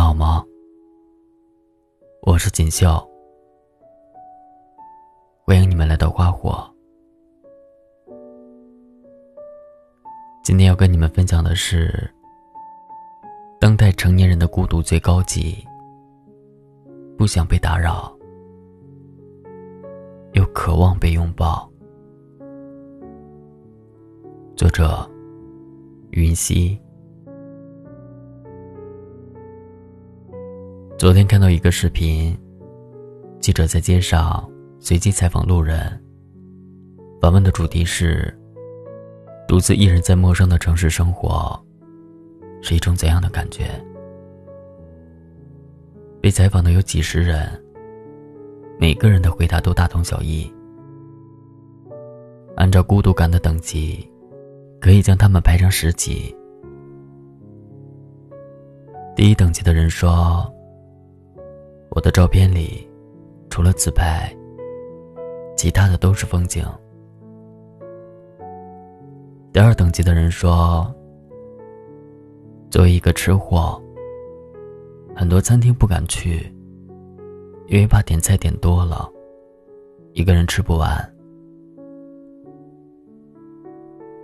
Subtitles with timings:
[0.00, 0.42] 好吗？
[2.22, 2.88] 我是锦绣，
[5.44, 6.58] 欢迎你们来到花火。
[10.42, 12.10] 今天要跟你们分享的是，
[13.60, 15.62] 当代成年人的孤独最高级，
[17.18, 18.10] 不想被打扰，
[20.32, 21.70] 又渴望被拥抱。
[24.56, 25.06] 作者：
[26.12, 26.80] 云溪。
[31.00, 32.38] 昨天看到一个视频，
[33.40, 34.46] 记者在街上
[34.78, 35.98] 随机采访路人。
[37.22, 38.38] 访问的主题是：
[39.48, 41.58] 独自一人在陌生的城市生活，
[42.60, 43.82] 是一种怎样的感觉？
[46.20, 47.48] 被采访的有几十人，
[48.78, 50.52] 每个人的回答都大同小异。
[52.56, 54.06] 按照孤独感的等级，
[54.78, 56.36] 可以将他们排成十级。
[59.16, 60.46] 第一等级的人说。
[61.90, 62.88] 我的照片里，
[63.48, 64.32] 除了自拍，
[65.56, 66.64] 其他的都是风景。
[69.52, 70.88] 第二等级的人说
[72.70, 73.82] ：“作为一个吃货，
[75.16, 76.54] 很多餐厅不敢去，
[77.66, 79.10] 因为怕点菜点多了，
[80.12, 80.96] 一个人吃不完。”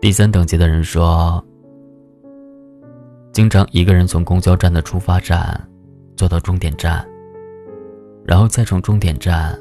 [0.00, 1.44] 第三等级的人说
[3.34, 5.60] ：“经常一个人从公交站的出发站
[6.16, 7.04] 坐到终点站。”
[8.28, 9.58] 然后再从终点站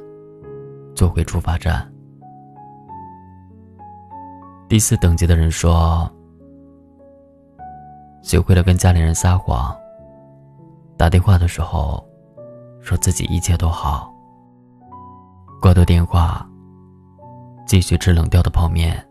[0.94, 1.90] 坐回出发站。
[4.68, 6.12] 第四等级的人说
[8.22, 9.74] ：“学会了跟家里人撒谎，
[10.98, 12.06] 打电话的时候
[12.82, 14.14] 说自己一切都好，
[15.62, 16.46] 挂断电话
[17.66, 19.02] 继续吃冷掉的泡面。”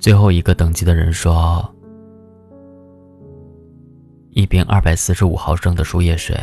[0.00, 1.64] 最后一个等级的人说。
[4.50, 6.36] 瓶二百四十五毫升的输液水，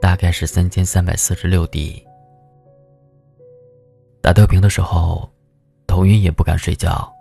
[0.00, 2.02] 大概是三千三百四十六滴。
[4.22, 5.28] 打吊瓶的时候，
[5.86, 7.12] 头晕也不敢睡觉，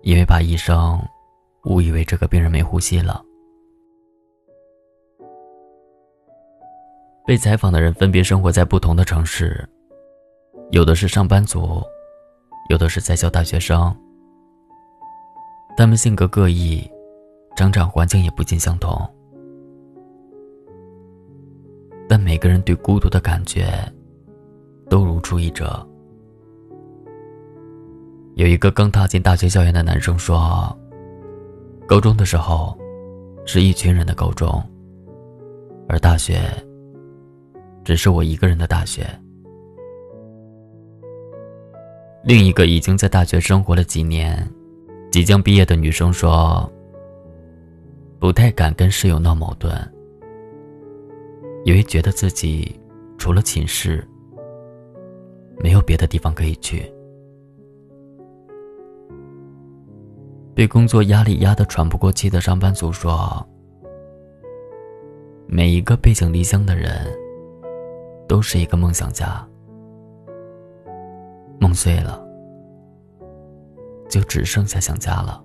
[0.00, 0.98] 因为怕医生
[1.66, 3.22] 误以为这个病人没呼吸了。
[7.26, 9.68] 被采访的人分别生活在不同的城市，
[10.70, 11.82] 有的是上班族，
[12.70, 13.94] 有的是在校大学生，
[15.76, 16.90] 他们性格各异。
[17.56, 19.00] 成长环境也不尽相同，
[22.08, 23.68] 但每个人对孤独的感觉
[24.90, 25.86] 都如出一辙。
[28.34, 30.76] 有一个刚踏进大学校园的男生说
[31.86, 32.76] ：“高中的时候
[33.46, 34.60] 是一群人的高中，
[35.88, 36.40] 而大学
[37.84, 39.06] 只是我一个人的大学。”
[42.24, 44.44] 另一个已经在大学生活了几年、
[45.12, 46.68] 即将毕业的女生说。
[48.24, 49.70] 不太敢跟室友闹矛盾，
[51.66, 52.80] 因为觉得自己
[53.18, 54.02] 除了寝室，
[55.58, 56.90] 没有别的地方可以去。
[60.54, 63.46] 被工作压力压得喘不过气的上班族说
[65.46, 67.06] ：“每一个背井离乡的人，
[68.26, 69.46] 都是一个梦想家。
[71.60, 72.26] 梦碎了，
[74.08, 75.44] 就只剩下想家了。”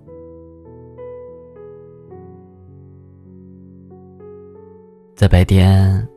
[5.19, 6.07] 在白天，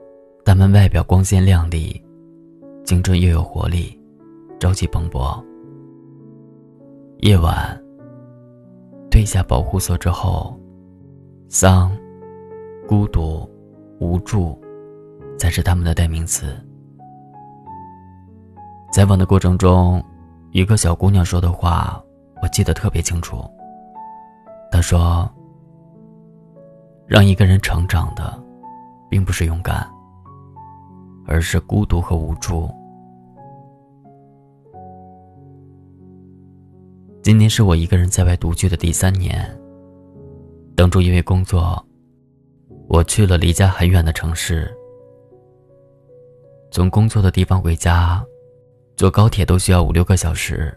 [0.45, 2.01] 他们外表光鲜亮丽，
[2.85, 4.01] 青春又有活力，
[4.61, 5.43] 朝气蓬勃。
[7.19, 7.77] 夜晚，
[9.11, 10.57] 褪下保护色之后，
[11.49, 11.91] 丧、
[12.87, 13.45] 孤独、
[13.99, 14.57] 无助，
[15.37, 16.57] 才是他们的代名词。
[18.93, 20.01] 采访的过程中，
[20.53, 22.01] 一个小姑娘说的话，
[22.41, 23.39] 我记得特别清楚。
[24.71, 25.29] 她说
[27.05, 28.41] ：“让一个人成长的。”
[29.13, 29.87] 并不是勇敢，
[31.27, 32.67] 而是孤独和无助。
[37.23, 39.47] 今年是我一个人在外独居的第三年。
[40.75, 41.85] 当初因为工作，
[42.89, 44.75] 我去了离家很远的城市，
[46.71, 48.25] 从工作的地方回家，
[48.97, 50.75] 坐高铁都需要五六个小时。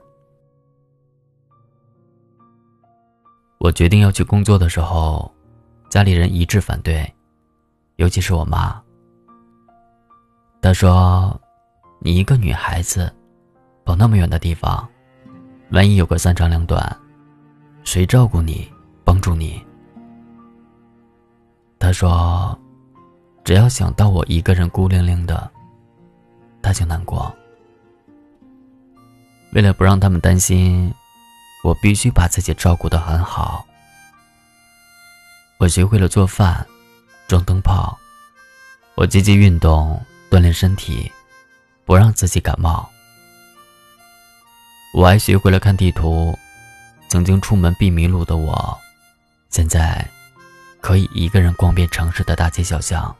[3.60, 5.32] 我决定要去工作的时候，
[5.90, 7.15] 家里人一致反对。
[7.98, 8.82] 尤其是我妈，
[10.62, 11.40] 她说
[12.00, 13.14] ：“你一个女孩子，
[13.86, 14.88] 跑那么远的地方，
[15.72, 16.98] 万一有个三长两短，
[17.84, 18.70] 谁照顾你、
[19.04, 19.64] 帮助你？”
[21.80, 22.58] 她说
[23.46, 25.50] ：“只要想到我一个人孤零零的，
[26.62, 27.34] 她就难过。
[29.54, 30.94] 为了不让他们担心，
[31.64, 33.66] 我必须把自己照顾得很好。
[35.60, 36.66] 我学会了做饭、
[37.28, 37.98] 装灯泡，
[38.94, 40.00] 我积极运动
[40.30, 41.12] 锻炼身体，
[41.84, 42.88] 不让自己感冒。
[44.94, 46.38] 我还学会了看地图，
[47.10, 48.78] 曾经出门必迷路的我，
[49.50, 50.08] 现在
[50.82, 53.14] 可以一个人逛遍城市的大街小巷。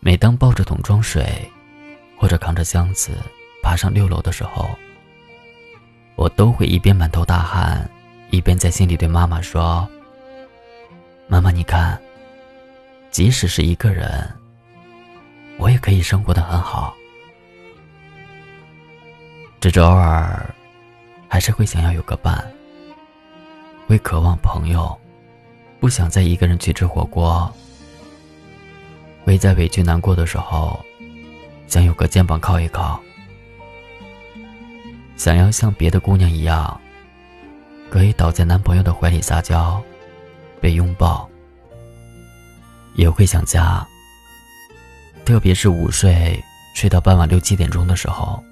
[0.00, 1.50] 每当抱着桶装水，
[2.18, 3.12] 或者扛着箱子
[3.62, 4.68] 爬上六楼的时候，
[6.16, 7.88] 我都会一边满头大汗，
[8.30, 9.88] 一边在心里对妈妈说
[11.26, 12.00] ：“妈妈，你看，
[13.10, 14.28] 即使是一个人，
[15.58, 16.94] 我也可以生活的很好。
[19.60, 20.54] 只是偶尔，
[21.28, 22.44] 还是会想要有个伴，
[23.86, 24.96] 会渴望朋友，
[25.80, 27.52] 不想再一个人去吃火锅。”
[29.24, 30.78] 会在委屈难过的时候，
[31.66, 33.00] 想有个肩膀靠一靠，
[35.16, 36.78] 想要像别的姑娘一样，
[37.88, 39.82] 可以倒在男朋友的怀里撒娇，
[40.64, 41.28] 被拥抱。
[42.94, 43.86] 也会想家，
[45.22, 46.42] 特别是午睡
[46.74, 48.42] 睡到傍晚六七点钟的时候，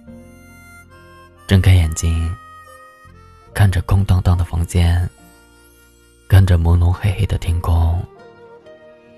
[1.47, 2.31] 睁开眼睛，
[3.55, 5.09] 看着空荡荡的房间，
[6.29, 8.05] 看着朦胧黑黑的天空，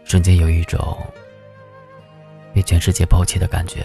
[0.04, 0.96] 瞬间有一种。
[2.52, 3.84] 被全世界抛弃的感觉。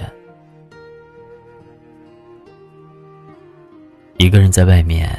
[4.17, 5.09] 一个人在外面，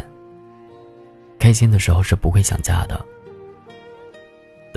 [1.40, 3.04] 开心的时候是不会想家的，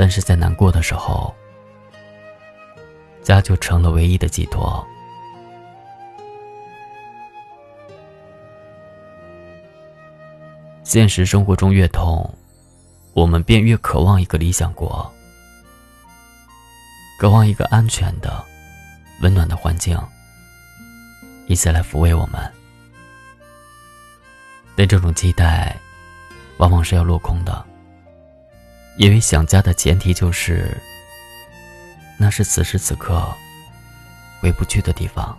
[0.04, 1.34] 但是在难过的时候，
[3.24, 4.86] 家就成了唯一的寄托。
[10.84, 12.30] 现实生活中越痛，
[13.14, 15.10] 我们便越渴望一个理想国，
[17.18, 18.44] 渴望一个安全的。
[19.22, 19.98] 温暖的环境，
[21.48, 22.42] 以此来抚慰我们。
[24.76, 25.78] 但这种期待，
[26.58, 27.66] 往往是要落空的，
[28.98, 30.78] 因为想家的前提就是，
[32.18, 33.28] 那是此时此刻
[34.42, 35.38] 回不去的地方。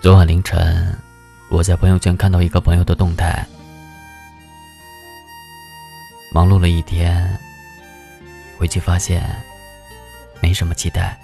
[0.00, 0.96] 昨晚凌晨，
[1.50, 3.46] 我在朋友圈看到一个朋友的动态，
[6.32, 7.38] 忙碌了一天，
[8.58, 9.22] 回去发现。
[10.40, 11.16] 没什么期待，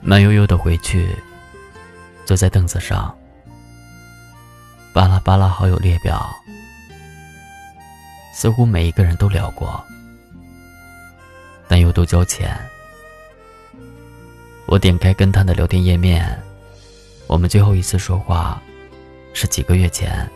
[0.00, 1.14] 慢悠悠的回去，
[2.24, 3.16] 坐在凳子上，
[4.96, 6.34] 巴拉巴拉好友列表，
[8.32, 9.84] 似乎每一个人都聊过，
[11.68, 12.58] 但又都交钱。
[14.64, 16.42] 我点开跟他的聊天页面，
[17.26, 18.58] 我们最后一次说话
[19.34, 20.26] 是几个月前。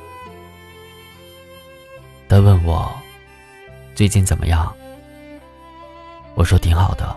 [2.29, 2.93] 他问我
[3.95, 4.71] 最近怎么样。
[6.35, 7.17] 我说挺好的，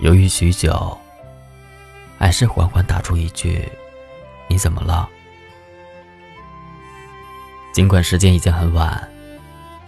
[0.00, 0.98] 犹豫许久，
[2.18, 3.70] 还是缓缓打出一句
[4.48, 5.06] ：“你怎么了？”
[7.78, 9.08] 尽管时间已经很晚，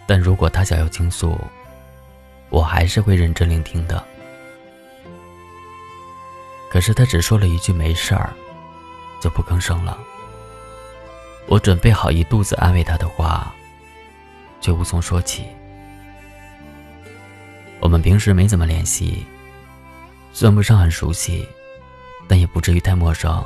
[0.07, 1.37] 但如果他想要倾诉，
[2.49, 4.01] 我还是会认真聆听的。
[6.71, 8.33] 可是他只说了一句“没事儿”，
[9.21, 9.99] 就不吭声了。
[11.49, 13.53] 我准备好一肚子安慰他的话，
[14.61, 15.47] 却无从说起。
[17.81, 19.27] 我们平时没怎么联系，
[20.33, 21.45] 算不上很熟悉，
[22.29, 23.45] 但也不至于太陌生。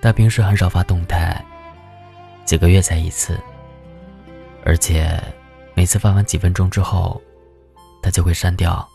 [0.00, 1.38] 他平时很少发动态，
[2.44, 3.40] 几个月才一次，
[4.64, 5.22] 而且
[5.74, 7.20] 每次发完几分钟之后，
[8.02, 8.88] 他就会删掉。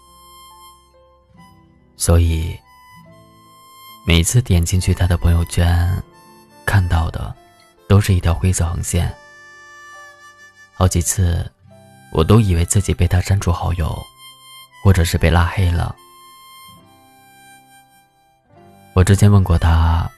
[1.96, 2.58] 所以，
[4.06, 6.02] 每次点进去他的朋友圈，
[6.66, 7.36] 看到的
[7.88, 9.14] 都是一条灰色横线。
[10.74, 11.50] 好几次。
[12.14, 13.94] 我都以为自己被他删除好友，
[14.82, 15.94] 或者是被拉黑了。
[18.94, 20.10] 我之前问过他，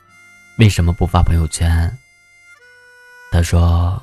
[0.60, 1.92] 为什么不发朋友圈？
[3.32, 4.02] 他说，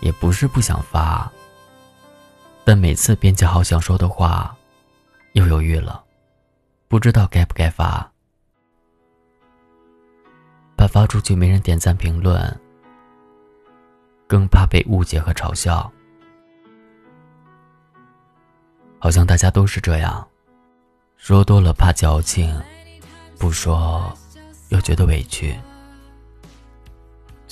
[0.00, 1.30] 也不是不想发，
[2.64, 4.56] 但每次编辑好想说的话，
[5.32, 6.02] 又犹豫了，
[6.88, 8.10] 不知道该不该发，
[10.76, 12.60] 怕发出去没人点赞评论，
[14.26, 15.90] 更怕被误解和嘲笑。
[18.98, 20.26] 好像大家都是这样，
[21.16, 22.58] 说多了怕矫情，
[23.38, 24.12] 不说
[24.70, 25.54] 又觉得委屈。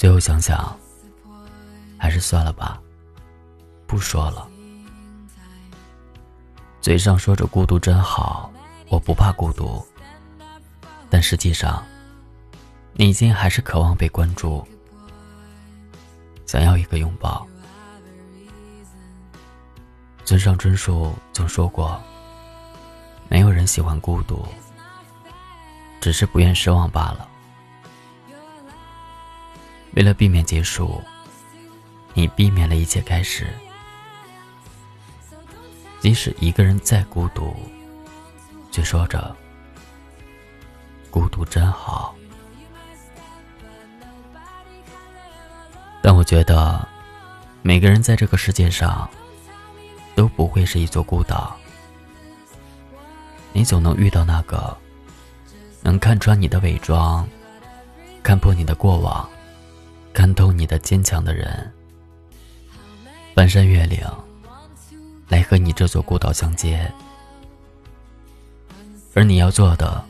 [0.00, 0.74] 最后想想，
[1.98, 2.80] 还是算了吧，
[3.86, 4.48] 不说了。
[6.80, 8.50] 嘴上说着孤独真好，
[8.88, 9.86] 我不怕孤独，
[11.10, 11.84] 但实际上，
[12.94, 14.66] 内心还是渴望被关注，
[16.46, 17.46] 想要一个拥抱。
[20.24, 22.00] 村上春树曾说过
[23.28, 24.48] ：“没有人喜欢孤独，
[26.00, 27.28] 只是不愿失望罢了。”
[29.94, 31.02] 为了避免结束，
[32.14, 33.46] 你避免了一切开始。
[36.00, 37.54] 即使一个人再孤独，
[38.70, 39.36] 却说着
[41.10, 42.14] 孤独真好。
[46.02, 46.88] 但我觉得，
[47.60, 49.08] 每个人在这个世界上
[50.14, 51.54] 都不会是一座孤岛。
[53.52, 54.74] 你总能遇到那个
[55.82, 57.28] 能看穿你的伪装、
[58.22, 59.28] 看破你的过往、
[60.12, 61.72] 看透你的坚强的人，
[63.34, 64.00] 翻山越岭
[65.28, 66.90] 来和你这座孤岛相接。
[69.14, 70.04] 而你要做的，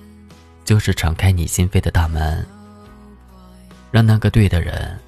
[0.64, 2.46] 就是敞开你心扉的大门，
[3.90, 4.98] 让那个对的人。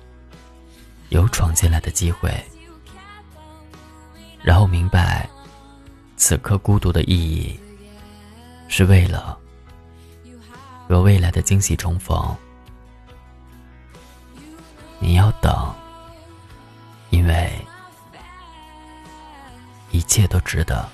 [1.11, 2.33] 有闯进来的机会，
[4.43, 5.29] 然后明白，
[6.17, 7.61] 此刻孤独的意义，
[8.67, 9.39] 是为了
[10.89, 12.35] 和未来的惊喜重逢。
[14.99, 15.75] 你要等，
[17.11, 17.51] 因为
[19.91, 20.89] 一切都值得。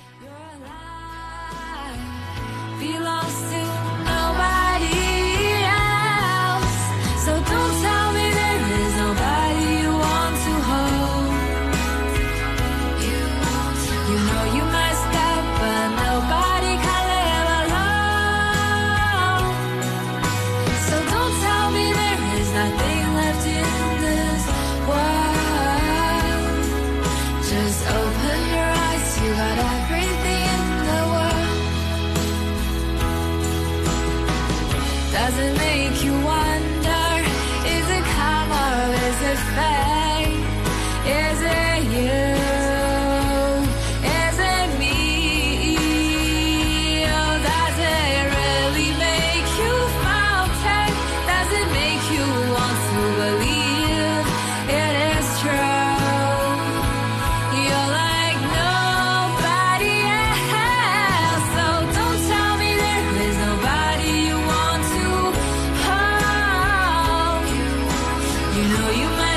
[68.58, 69.27] You know you